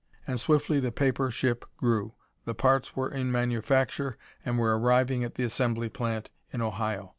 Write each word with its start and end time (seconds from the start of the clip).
And 0.25 0.39
swiftly 0.39 0.79
the 0.79 0.91
paper 0.91 1.29
ship 1.29 1.63
grew. 1.77 2.15
The 2.45 2.55
parts 2.55 2.95
were 2.95 3.11
in 3.11 3.31
manufacture, 3.31 4.17
and 4.43 4.59
arriving 4.59 5.23
at 5.23 5.35
the 5.35 5.43
assembly 5.43 5.89
plant 5.89 6.31
in 6.51 6.59
Ohio. 6.63 7.09